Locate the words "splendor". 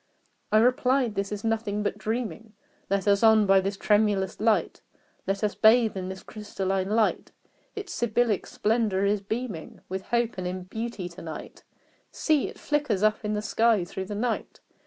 8.47-9.05